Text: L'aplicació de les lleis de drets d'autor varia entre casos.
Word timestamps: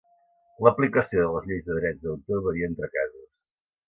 L'aplicació 0.67 1.25
de 1.25 1.35
les 1.35 1.45
lleis 1.51 1.67
de 1.67 1.75
drets 1.79 2.01
d'autor 2.05 2.41
varia 2.47 2.71
entre 2.73 2.91
casos. 2.97 3.29